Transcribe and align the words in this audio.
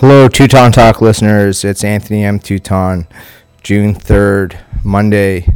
Hello, 0.00 0.28
Teuton 0.28 0.72
Talk 0.72 1.02
listeners. 1.02 1.62
It's 1.62 1.84
Anthony 1.84 2.24
M. 2.24 2.40
Teuton, 2.40 3.06
June 3.62 3.94
3rd, 3.94 4.58
Monday, 4.82 5.46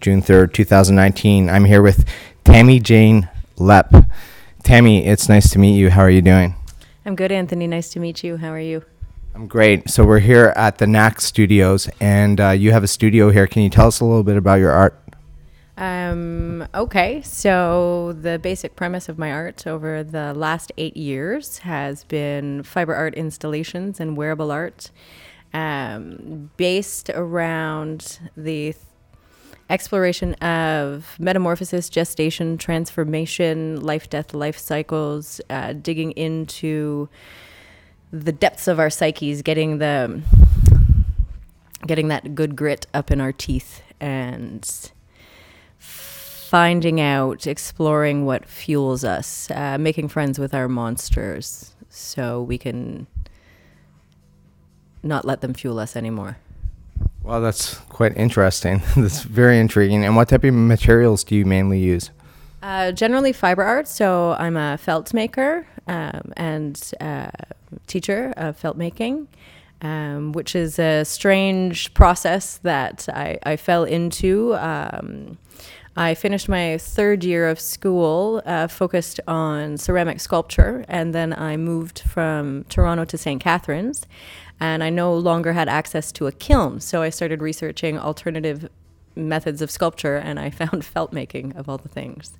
June 0.00 0.20
3rd, 0.20 0.52
2019. 0.52 1.48
I'm 1.48 1.64
here 1.64 1.80
with 1.80 2.04
Tammy 2.42 2.80
Jane 2.80 3.28
Lepp. 3.56 4.10
Tammy, 4.64 5.06
it's 5.06 5.28
nice 5.28 5.52
to 5.52 5.60
meet 5.60 5.78
you. 5.78 5.90
How 5.90 6.00
are 6.00 6.10
you 6.10 6.22
doing? 6.22 6.56
I'm 7.06 7.14
good, 7.14 7.30
Anthony. 7.30 7.68
Nice 7.68 7.88
to 7.90 8.00
meet 8.00 8.24
you. 8.24 8.38
How 8.38 8.48
are 8.48 8.58
you? 8.58 8.82
I'm 9.32 9.46
great. 9.46 9.88
So, 9.88 10.04
we're 10.04 10.18
here 10.18 10.52
at 10.56 10.78
the 10.78 10.88
NAC 10.88 11.20
Studios, 11.20 11.88
and 12.00 12.40
uh, 12.40 12.50
you 12.50 12.72
have 12.72 12.82
a 12.82 12.88
studio 12.88 13.30
here. 13.30 13.46
Can 13.46 13.62
you 13.62 13.70
tell 13.70 13.86
us 13.86 14.00
a 14.00 14.04
little 14.04 14.24
bit 14.24 14.36
about 14.36 14.56
your 14.56 14.72
art? 14.72 15.00
Um, 15.78 16.66
okay, 16.74 17.22
so 17.22 18.12
the 18.20 18.40
basic 18.40 18.74
premise 18.74 19.08
of 19.08 19.16
my 19.16 19.30
art 19.30 19.64
over 19.64 20.02
the 20.02 20.34
last 20.34 20.72
eight 20.76 20.96
years 20.96 21.58
has 21.58 22.02
been 22.02 22.64
fiber 22.64 22.96
art 22.96 23.14
installations 23.14 24.00
and 24.00 24.16
wearable 24.16 24.50
art 24.50 24.90
um, 25.54 26.50
based 26.56 27.10
around 27.10 28.18
the 28.36 28.74
exploration 29.70 30.34
of 30.34 31.14
metamorphosis, 31.20 31.88
gestation, 31.88 32.58
transformation, 32.58 33.80
life, 33.80 34.10
death, 34.10 34.34
life 34.34 34.58
cycles, 34.58 35.40
uh, 35.48 35.74
digging 35.74 36.10
into 36.12 37.08
the 38.12 38.32
depths 38.32 38.66
of 38.66 38.80
our 38.80 38.90
psyches, 38.90 39.42
getting 39.42 39.78
the 39.78 40.20
getting 41.86 42.08
that 42.08 42.34
good 42.34 42.56
grit 42.56 42.88
up 42.92 43.12
in 43.12 43.20
our 43.20 43.30
teeth 43.30 43.82
and 44.00 44.90
finding 46.48 46.98
out, 46.98 47.46
exploring 47.46 48.24
what 48.24 48.46
fuels 48.46 49.04
us, 49.04 49.50
uh, 49.50 49.76
making 49.78 50.08
friends 50.08 50.38
with 50.38 50.54
our 50.54 50.66
monsters 50.66 51.74
so 51.90 52.40
we 52.40 52.56
can 52.56 53.06
not 55.02 55.26
let 55.26 55.42
them 55.42 55.52
fuel 55.52 55.78
us 55.78 55.94
anymore. 55.94 56.38
Well, 57.22 57.42
that's 57.42 57.74
quite 57.90 58.16
interesting. 58.16 58.80
that's 58.96 59.22
very 59.24 59.58
intriguing. 59.58 60.06
And 60.06 60.16
what 60.16 60.30
type 60.30 60.42
of 60.42 60.54
materials 60.54 61.22
do 61.22 61.36
you 61.36 61.44
mainly 61.44 61.80
use? 61.80 62.10
Uh, 62.62 62.92
generally 62.92 63.34
fiber 63.34 63.62
art. 63.62 63.86
So 63.86 64.34
I'm 64.38 64.56
a 64.56 64.78
felt 64.78 65.12
maker 65.12 65.66
um, 65.86 66.32
and 66.38 66.92
uh, 66.98 67.30
teacher 67.86 68.32
of 68.38 68.56
felt 68.56 68.78
making. 68.78 69.28
Um, 69.80 70.32
which 70.32 70.56
is 70.56 70.80
a 70.80 71.04
strange 71.04 71.94
process 71.94 72.56
that 72.64 73.08
I, 73.12 73.38
I 73.44 73.54
fell 73.54 73.84
into. 73.84 74.56
Um, 74.56 75.38
I 75.98 76.14
finished 76.14 76.48
my 76.48 76.78
third 76.78 77.24
year 77.24 77.48
of 77.48 77.58
school 77.58 78.40
uh, 78.46 78.68
focused 78.68 79.18
on 79.26 79.78
ceramic 79.78 80.20
sculpture, 80.20 80.84
and 80.86 81.12
then 81.12 81.32
I 81.32 81.56
moved 81.56 81.98
from 81.98 82.62
Toronto 82.68 83.04
to 83.06 83.18
St. 83.18 83.42
Catharines, 83.42 84.06
and 84.60 84.84
I 84.84 84.90
no 84.90 85.12
longer 85.12 85.54
had 85.54 85.68
access 85.68 86.12
to 86.12 86.28
a 86.28 86.32
kiln, 86.32 86.78
so 86.78 87.02
I 87.02 87.10
started 87.10 87.42
researching 87.42 87.98
alternative 87.98 88.70
methods 89.16 89.60
of 89.60 89.72
sculpture, 89.72 90.14
and 90.14 90.38
I 90.38 90.50
found 90.62 90.84
felt 90.84 91.12
making 91.12 91.56
of 91.56 91.68
all 91.68 91.78
the 91.78 91.88
things. 91.88 92.38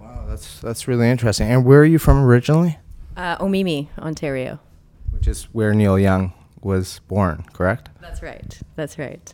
Wow, 0.00 0.24
that's 0.28 0.58
that's 0.58 0.88
really 0.88 1.08
interesting. 1.08 1.48
And 1.48 1.64
where 1.64 1.82
are 1.82 1.84
you 1.84 2.00
from 2.00 2.24
originally? 2.24 2.80
Uh, 3.16 3.38
Omemee, 3.38 3.86
Ontario. 4.00 4.58
Which 5.10 5.28
is 5.28 5.44
where 5.52 5.72
Neil 5.74 5.96
Young 5.96 6.32
was 6.60 6.98
born, 7.06 7.44
correct? 7.52 7.88
That's 8.00 8.20
right. 8.20 8.58
That's 8.74 8.98
right. 8.98 9.32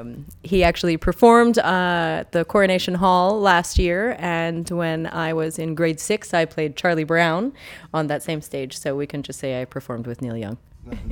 Um, 0.00 0.26
he 0.42 0.64
actually 0.64 0.96
performed 0.96 1.58
uh, 1.58 2.20
at 2.20 2.32
the 2.32 2.44
Coronation 2.44 2.94
Hall 2.94 3.40
last 3.40 3.78
year, 3.78 4.16
and 4.18 4.68
when 4.70 5.06
I 5.06 5.32
was 5.32 5.58
in 5.58 5.74
grade 5.74 6.00
six, 6.00 6.34
I 6.34 6.44
played 6.44 6.76
Charlie 6.76 7.04
Brown 7.04 7.52
on 7.92 8.06
that 8.08 8.22
same 8.22 8.40
stage. 8.40 8.78
So 8.78 8.96
we 8.96 9.06
can 9.06 9.22
just 9.22 9.38
say 9.38 9.60
I 9.60 9.64
performed 9.64 10.06
with 10.06 10.22
Neil 10.22 10.36
Young. 10.36 10.58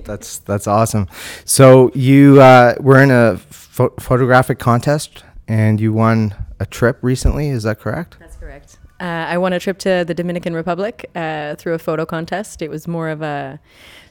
that's 0.05 0.39
that's 0.39 0.66
awesome. 0.66 1.06
So 1.44 1.91
you 1.94 2.41
uh, 2.41 2.75
were 2.81 3.03
in 3.03 3.11
a 3.11 3.39
pho- 3.39 3.94
photographic 4.00 4.59
contest, 4.59 5.25
and 5.47 5.81
you 5.81 5.93
won 5.93 6.34
a 6.60 6.66
trip 6.66 6.99
recently. 7.03 7.49
Is 7.49 7.62
that 7.65 7.78
correct? 7.78 8.16
That's 8.19 8.37
correct. 8.37 8.78
Uh, 9.00 9.04
I 9.04 9.38
won 9.38 9.53
a 9.53 9.60
trip 9.60 9.78
to 9.81 10.04
the 10.06 10.14
Dominican 10.14 10.54
Republic 10.54 11.09
uh, 11.14 11.54
through 11.54 11.75
a 11.75 11.78
photo 11.78 12.04
contest. 12.04 12.62
It 12.62 12.69
was 12.69 12.88
more 12.88 13.09
of 13.09 13.22
a 13.22 13.60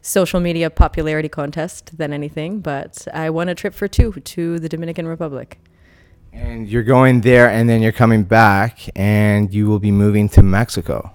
social 0.02 0.40
media 0.40 0.70
popularity 0.70 1.28
contest 1.28 1.98
than 1.98 2.14
anything, 2.14 2.62
but 2.62 3.06
I 3.14 3.30
won 3.30 3.50
a 3.50 3.56
trip 3.56 3.74
for 3.74 3.88
two 3.88 4.14
to 4.14 4.60
the 4.60 4.70
Dominican 4.70 5.08
Republic. 5.08 5.60
And 6.32 6.70
you're 6.70 6.84
going 6.84 7.22
there, 7.22 7.50
and 7.50 7.68
then 7.68 7.82
you're 7.82 7.92
coming 7.92 8.24
back, 8.24 8.90
and 8.96 9.54
you 9.54 9.68
will 9.68 9.80
be 9.80 9.92
moving 9.92 10.30
to 10.30 10.44
Mexico. 10.44 11.12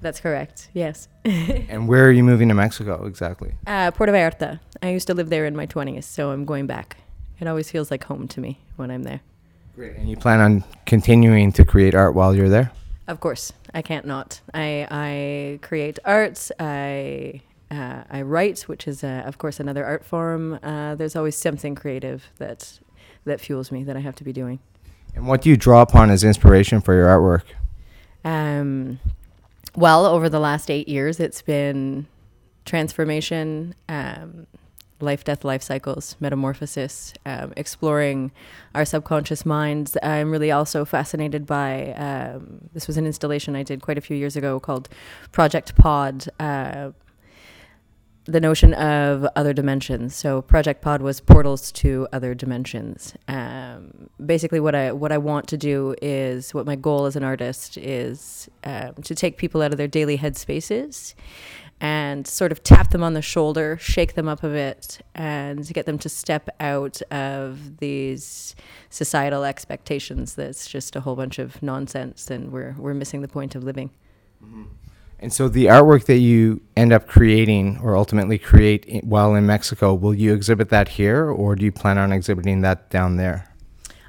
That's 0.00 0.20
correct. 0.20 0.68
Yes. 0.72 1.08
and 1.24 1.88
where 1.88 2.06
are 2.06 2.12
you 2.12 2.22
moving 2.22 2.48
to 2.48 2.54
Mexico 2.54 3.06
exactly? 3.06 3.54
Uh, 3.66 3.90
Puerto 3.90 4.12
Vallarta. 4.12 4.60
I 4.82 4.90
used 4.90 5.08
to 5.08 5.14
live 5.14 5.30
there 5.30 5.46
in 5.46 5.56
my 5.56 5.66
20s, 5.66 6.04
so 6.04 6.30
I'm 6.30 6.44
going 6.44 6.66
back. 6.66 6.98
It 7.40 7.48
always 7.48 7.70
feels 7.70 7.90
like 7.90 8.04
home 8.04 8.28
to 8.28 8.40
me 8.40 8.60
when 8.76 8.90
I'm 8.90 9.02
there. 9.02 9.20
Great. 9.74 9.96
And 9.96 10.08
you 10.08 10.16
plan 10.16 10.40
on 10.40 10.64
continuing 10.86 11.52
to 11.52 11.64
create 11.64 11.94
art 11.94 12.14
while 12.14 12.34
you're 12.34 12.48
there? 12.48 12.72
Of 13.08 13.20
course, 13.20 13.52
I 13.72 13.82
can't 13.82 14.06
not. 14.06 14.40
I 14.52 14.86
I 14.90 15.58
create 15.62 15.98
art. 16.04 16.50
I 16.58 17.40
uh, 17.70 18.02
I 18.10 18.22
write, 18.22 18.60
which 18.62 18.88
is 18.88 19.04
uh, 19.04 19.22
of 19.26 19.38
course 19.38 19.60
another 19.60 19.84
art 19.84 20.04
form. 20.04 20.58
Uh, 20.62 20.94
there's 20.94 21.16
always 21.16 21.36
something 21.36 21.74
creative 21.74 22.30
that 22.38 22.80
that 23.24 23.40
fuels 23.40 23.70
me 23.70 23.84
that 23.84 23.96
I 23.96 24.00
have 24.00 24.16
to 24.16 24.24
be 24.24 24.32
doing. 24.32 24.58
And 25.14 25.26
what 25.26 25.42
do 25.42 25.50
you 25.50 25.56
draw 25.56 25.82
upon 25.82 26.10
as 26.10 26.24
inspiration 26.24 26.80
for 26.80 26.94
your 26.94 27.06
artwork? 27.06 27.44
Um, 28.24 28.98
well, 29.74 30.04
over 30.04 30.28
the 30.28 30.40
last 30.40 30.70
eight 30.70 30.88
years, 30.88 31.20
it's 31.20 31.42
been 31.42 32.06
transformation, 32.64 33.74
um, 33.88 34.46
life 35.00 35.24
death 35.24 35.44
life 35.44 35.62
cycles 35.62 36.16
metamorphosis 36.20 37.12
um, 37.26 37.52
exploring 37.56 38.32
our 38.74 38.84
subconscious 38.84 39.44
minds. 39.44 39.96
I'm 40.02 40.30
really 40.30 40.50
also 40.50 40.84
fascinated 40.84 41.46
by 41.46 41.92
um, 41.92 42.68
this 42.72 42.86
was 42.86 42.96
an 42.96 43.06
installation 43.06 43.56
i 43.56 43.62
did 43.62 43.82
quite 43.82 43.98
a 43.98 44.00
few 44.00 44.16
years 44.16 44.36
ago 44.36 44.58
called 44.58 44.88
project 45.32 45.74
pod 45.76 46.26
uh, 46.40 46.90
the 48.26 48.40
notion 48.40 48.74
of 48.74 49.24
other 49.36 49.52
dimensions. 49.52 50.14
So 50.14 50.42
project 50.42 50.82
pod 50.82 51.00
was 51.00 51.20
portals 51.20 51.70
to 51.72 52.08
other 52.12 52.34
dimensions. 52.34 53.14
Um, 53.28 54.10
basically 54.24 54.60
what 54.60 54.74
i 54.74 54.92
what 54.92 55.12
i 55.12 55.18
want 55.18 55.46
to 55.48 55.56
do 55.56 55.94
is 56.00 56.54
what 56.54 56.66
my 56.66 56.74
goal 56.74 57.04
as 57.06 57.16
an 57.16 57.22
artist 57.22 57.76
is 57.76 58.48
um, 58.64 58.94
to 59.04 59.14
take 59.14 59.36
people 59.36 59.62
out 59.62 59.72
of 59.72 59.78
their 59.78 59.88
daily 59.88 60.18
headspaces 60.18 61.14
and 61.80 62.26
sort 62.26 62.52
of 62.52 62.62
tap 62.62 62.90
them 62.90 63.02
on 63.02 63.12
the 63.12 63.22
shoulder, 63.22 63.76
shake 63.80 64.14
them 64.14 64.28
up 64.28 64.42
a 64.42 64.48
bit, 64.48 65.00
and 65.14 65.72
get 65.74 65.86
them 65.86 65.98
to 65.98 66.08
step 66.08 66.48
out 66.58 67.02
of 67.10 67.78
these 67.78 68.54
societal 68.88 69.44
expectations 69.44 70.34
that's 70.34 70.66
just 70.66 70.96
a 70.96 71.00
whole 71.00 71.16
bunch 71.16 71.38
of 71.38 71.62
nonsense 71.62 72.30
and 72.30 72.50
we're, 72.50 72.74
we're 72.78 72.94
missing 72.94 73.20
the 73.20 73.28
point 73.28 73.54
of 73.54 73.62
living. 73.62 73.90
Mm-hmm. 74.42 74.64
And 75.18 75.32
so 75.32 75.48
the 75.48 75.66
artwork 75.66 76.04
that 76.06 76.18
you 76.18 76.60
end 76.76 76.92
up 76.92 77.06
creating 77.06 77.78
or 77.82 77.96
ultimately 77.96 78.38
create 78.38 79.02
while 79.02 79.34
in 79.34 79.46
Mexico, 79.46 79.94
will 79.94 80.14
you 80.14 80.34
exhibit 80.34 80.68
that 80.70 80.88
here 80.88 81.30
or 81.30 81.56
do 81.56 81.64
you 81.64 81.72
plan 81.72 81.96
on 81.96 82.12
exhibiting 82.12 82.60
that 82.62 82.90
down 82.90 83.16
there? 83.16 83.54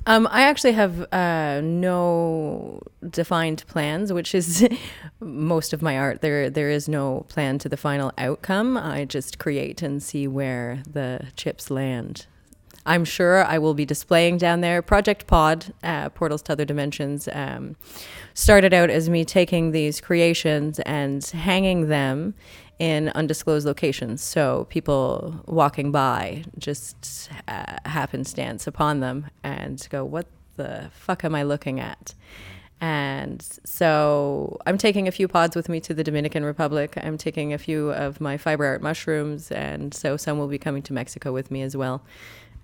Um, 0.08 0.26
I 0.32 0.44
actually 0.44 0.72
have 0.72 1.06
uh, 1.12 1.60
no 1.62 2.82
defined 3.10 3.66
plans, 3.68 4.14
which 4.14 4.34
is 4.34 4.66
most 5.20 5.74
of 5.74 5.82
my 5.82 5.98
art. 5.98 6.22
There, 6.22 6.50
there 6.50 6.70
is 6.70 6.88
no 6.88 7.26
plan 7.28 7.60
to 7.60 7.68
the 7.68 7.76
final 7.76 8.14
outcome. 8.18 8.78
I 8.78 9.04
just 9.04 9.38
create 9.38 9.82
and 9.82 10.02
see 10.02 10.26
where 10.26 10.82
the 10.90 11.28
chips 11.36 11.70
land. 11.70 12.26
I'm 12.88 13.04
sure 13.04 13.44
I 13.44 13.58
will 13.58 13.74
be 13.74 13.86
displaying 13.86 14.38
down 14.38 14.62
there. 14.62 14.82
Project 14.82 15.28
Pod, 15.28 15.74
uh, 15.84 16.08
Portals 16.10 16.42
to 16.44 16.54
Other 16.54 16.64
Dimensions, 16.64 17.28
um, 17.34 17.76
started 18.34 18.74
out 18.74 18.90
as 18.90 19.10
me 19.10 19.26
taking 19.26 19.72
these 19.72 20.00
creations 20.00 20.80
and 20.80 21.24
hanging 21.26 21.90
them 21.90 22.34
in 22.80 23.10
undisclosed 23.10 23.68
locations. 23.68 24.22
So 24.24 24.68
people 24.70 25.44
walking 25.48 25.92
by 25.92 26.46
just 26.58 27.30
uh, 27.50 27.78
happenstance 27.86 28.68
upon 28.68 29.02
them 29.02 29.28
and 29.44 29.86
go, 29.90 30.06
What 30.06 30.28
the 30.56 30.90
fuck 30.94 31.26
am 31.26 31.36
I 31.36 31.44
looking 31.44 31.82
at? 31.82 32.14
And 32.80 33.42
so 33.66 34.60
I'm 34.68 34.78
taking 34.78 35.08
a 35.08 35.12
few 35.12 35.28
pods 35.28 35.56
with 35.56 35.68
me 35.68 35.80
to 35.82 35.96
the 35.96 36.04
Dominican 36.04 36.46
Republic. 36.46 36.94
I'm 37.02 37.18
taking 37.18 37.52
a 37.52 37.58
few 37.58 37.90
of 37.92 38.22
my 38.22 38.38
fiber 38.38 38.66
art 38.66 38.84
mushrooms, 38.84 39.52
and 39.52 39.94
so 39.96 40.16
some 40.16 40.38
will 40.38 40.48
be 40.48 40.60
coming 40.60 40.84
to 40.84 40.94
Mexico 40.94 41.34
with 41.34 41.50
me 41.50 41.64
as 41.64 41.76
well 41.76 42.04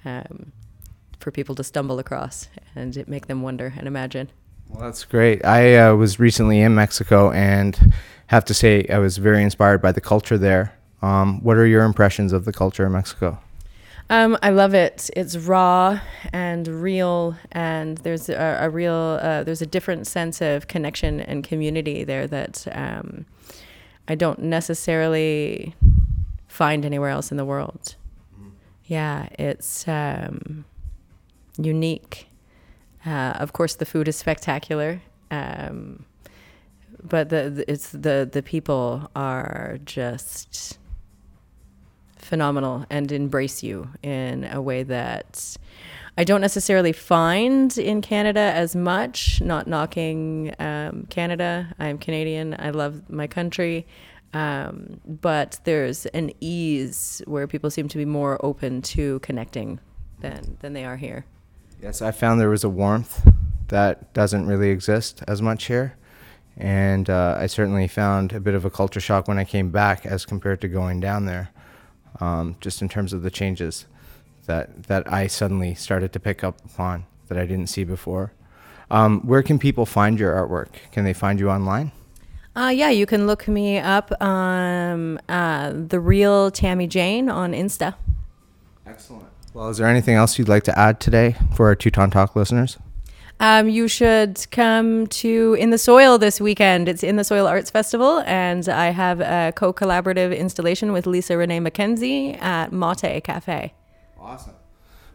um, 0.05 0.51
for 1.19 1.31
people 1.31 1.55
to 1.55 1.63
stumble 1.63 1.99
across 1.99 2.49
and 2.75 3.07
make 3.07 3.27
them 3.27 3.41
wonder 3.41 3.73
and 3.77 3.87
imagine. 3.87 4.29
Well, 4.69 4.83
that's 4.83 5.05
great. 5.05 5.45
I 5.45 5.75
uh, 5.77 5.95
was 5.95 6.19
recently 6.19 6.59
in 6.59 6.75
Mexico 6.75 7.31
and 7.31 7.93
have 8.27 8.45
to 8.45 8.53
say 8.53 8.85
I 8.89 8.97
was 8.97 9.17
very 9.17 9.43
inspired 9.43 9.81
by 9.81 9.91
the 9.91 10.01
culture 10.01 10.37
there. 10.37 10.73
Um, 11.01 11.43
what 11.43 11.57
are 11.57 11.67
your 11.67 11.83
impressions 11.83 12.33
of 12.33 12.45
the 12.45 12.53
culture 12.53 12.85
in 12.85 12.93
Mexico? 12.93 13.39
Um, 14.09 14.37
I 14.41 14.49
love 14.49 14.73
it. 14.73 15.09
It's 15.15 15.37
raw 15.37 15.99
and 16.31 16.67
real, 16.67 17.37
and 17.51 17.97
there's 17.99 18.29
a, 18.29 18.57
a 18.61 18.69
real 18.69 19.19
uh, 19.21 19.43
there's 19.43 19.61
a 19.61 19.65
different 19.65 20.07
sense 20.07 20.41
of 20.41 20.67
connection 20.67 21.21
and 21.21 21.43
community 21.43 22.03
there 22.03 22.27
that 22.27 22.67
um, 22.71 23.25
I 24.07 24.15
don't 24.15 24.39
necessarily 24.39 25.73
find 26.47 26.85
anywhere 26.85 27.09
else 27.09 27.31
in 27.31 27.37
the 27.37 27.45
world. 27.45 27.95
Yeah, 28.93 29.27
it's 29.39 29.87
um, 29.87 30.65
unique. 31.57 32.27
Uh, 33.03 33.33
of 33.39 33.51
course, 33.51 33.73
the 33.73 33.87
food 33.87 34.07
is 34.07 34.15
spectacular, 34.15 35.01
um, 35.31 36.05
but 37.01 37.29
the, 37.29 37.65
it's 37.67 37.89
the 37.89 38.29
the 38.31 38.43
people 38.43 39.09
are 39.15 39.79
just 39.83 40.77
phenomenal 42.17 42.85
and 42.91 43.11
embrace 43.11 43.63
you 43.63 43.89
in 44.03 44.43
a 44.43 44.61
way 44.61 44.83
that 44.83 45.57
I 46.15 46.23
don't 46.23 46.41
necessarily 46.41 46.93
find 46.93 47.75
in 47.75 48.03
Canada 48.03 48.51
as 48.53 48.75
much. 48.75 49.41
Not 49.41 49.65
knocking 49.65 50.53
um, 50.59 51.07
Canada, 51.09 51.73
I'm 51.79 51.97
Canadian. 51.97 52.55
I 52.59 52.69
love 52.69 53.09
my 53.09 53.25
country. 53.25 53.87
Um, 54.33 54.99
but 55.05 55.59
there's 55.63 56.05
an 56.07 56.31
ease 56.39 57.21
where 57.25 57.47
people 57.47 57.69
seem 57.69 57.87
to 57.87 57.97
be 57.97 58.05
more 58.05 58.43
open 58.43 58.81
to 58.81 59.19
connecting 59.19 59.79
than 60.21 60.57
than 60.61 60.73
they 60.73 60.85
are 60.85 60.97
here. 60.97 61.25
Yes, 61.81 62.01
I 62.01 62.11
found 62.11 62.39
there 62.39 62.49
was 62.49 62.63
a 62.63 62.69
warmth 62.69 63.29
that 63.67 64.13
doesn't 64.13 64.47
really 64.47 64.69
exist 64.69 65.23
as 65.27 65.41
much 65.41 65.65
here. 65.65 65.95
And 66.55 67.09
uh, 67.09 67.37
I 67.39 67.47
certainly 67.47 67.87
found 67.87 68.31
a 68.33 68.39
bit 68.39 68.53
of 68.53 68.63
a 68.63 68.69
culture 68.69 68.99
shock 68.99 69.27
when 69.27 69.39
I 69.39 69.43
came 69.43 69.71
back 69.71 70.05
as 70.05 70.25
compared 70.25 70.61
to 70.61 70.67
going 70.67 70.99
down 70.99 71.25
there, 71.25 71.49
um, 72.19 72.57
just 72.61 72.81
in 72.81 72.89
terms 72.89 73.11
of 73.11 73.23
the 73.23 73.31
changes 73.31 73.87
that, 74.45 74.83
that 74.83 75.11
I 75.11 75.27
suddenly 75.27 75.73
started 75.73 76.13
to 76.13 76.19
pick 76.19 76.43
up 76.43 76.63
upon 76.65 77.05
that 77.27 77.37
I 77.37 77.45
didn't 77.45 77.67
see 77.67 77.83
before. 77.83 78.33
Um, 78.91 79.21
where 79.21 79.41
can 79.41 79.57
people 79.57 79.85
find 79.85 80.19
your 80.19 80.33
artwork? 80.33 80.91
Can 80.91 81.03
they 81.05 81.13
find 81.13 81.39
you 81.39 81.49
online? 81.49 81.91
Uh, 82.55 82.71
yeah, 82.73 82.89
you 82.89 83.05
can 83.05 83.25
look 83.25 83.47
me 83.47 83.79
up 83.79 84.11
um, 84.21 85.19
uh, 85.27 85.73
the 85.73 85.99
real 85.99 86.51
Tammy 86.51 86.87
Jane 86.87 87.29
on 87.29 87.53
Insta. 87.53 87.95
Excellent. 88.85 89.25
Well, 89.53 89.69
is 89.69 89.77
there 89.77 89.87
anything 89.87 90.15
else 90.15 90.37
you'd 90.37 90.49
like 90.49 90.63
to 90.63 90.77
add 90.77 90.99
today 90.99 91.35
for 91.55 91.67
our 91.67 91.75
Teuton 91.75 92.11
Talk 92.11 92.35
listeners? 92.35 92.77
Um, 93.39 93.69
you 93.69 93.87
should 93.87 94.45
come 94.51 95.07
to 95.07 95.55
In 95.59 95.71
the 95.71 95.77
Soil 95.77 96.17
this 96.17 96.39
weekend. 96.39 96.87
It's 96.87 97.03
In 97.03 97.15
the 97.15 97.23
Soil 97.23 97.47
Arts 97.47 97.69
Festival, 97.69 98.19
and 98.25 98.69
I 98.69 98.91
have 98.91 99.19
a 99.19 99.51
co 99.55 99.73
collaborative 99.73 100.37
installation 100.37 100.91
with 100.93 101.07
Lisa 101.07 101.35
Renee 101.35 101.59
McKenzie 101.59 102.41
at 102.41 102.71
Mahtay 102.71 103.23
Cafe. 103.23 103.73
Awesome. 104.19 104.53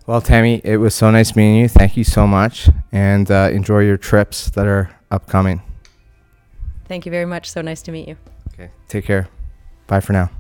Well, 0.07 0.21
Tammy, 0.21 0.61
it 0.65 0.79
was 0.79 0.95
so 0.95 1.11
nice 1.11 1.37
meeting 1.37 1.57
you. 1.57 1.69
Thank 1.69 1.97
you 1.97 2.05
so 2.05 2.27
much, 2.27 2.69
and 2.93 3.31
uh, 3.31 3.51
enjoy 3.53 3.81
your 3.81 3.97
trips 3.97 4.51
that 4.51 4.67
are 4.67 4.91
upcoming. 5.11 5.63
Thank 6.89 7.07
you 7.07 7.13
very 7.13 7.27
much. 7.27 7.51
So 7.51 7.61
nice 7.63 7.83
to 7.83 7.93
meet 7.93 8.09
you. 8.09 8.17
Okay. 8.55 8.71
Take 8.89 9.05
care. 9.05 9.29
Bye 9.87 10.01
for 10.01 10.13
now. 10.13 10.31